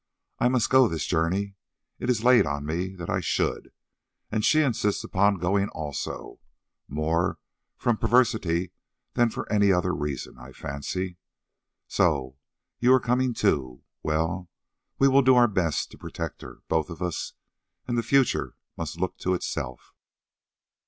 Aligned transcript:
I 0.39 0.47
must 0.47 0.71
go 0.71 0.87
this 0.87 1.05
journey, 1.05 1.53
it 1.99 2.09
is 2.09 2.23
laid 2.23 2.47
on 2.47 2.65
me 2.65 2.95
that 2.95 3.07
I 3.07 3.19
should, 3.19 3.71
and 4.31 4.43
she 4.43 4.61
insists 4.61 5.03
upon 5.03 5.37
going 5.37 5.69
also, 5.69 6.39
more 6.87 7.37
from 7.77 7.97
perversity 7.97 8.71
than 9.13 9.29
for 9.29 9.47
any 9.53 9.71
other 9.71 9.93
reason, 9.93 10.39
I 10.39 10.53
fancy. 10.53 11.17
So 11.87 12.35
you 12.79 12.91
are 12.95 12.99
coming 12.99 13.35
too: 13.35 13.83
well, 14.01 14.49
we 14.97 15.07
will 15.07 15.21
do 15.21 15.35
our 15.35 15.47
best 15.47 15.91
to 15.91 15.99
protect 15.99 16.41
her, 16.41 16.63
both 16.67 16.89
of 16.89 17.03
us, 17.03 17.33
and 17.87 17.95
the 17.95 18.01
future 18.01 18.55
must 18.75 18.99
look 18.99 19.19
to 19.19 19.35
itself." 19.35 19.93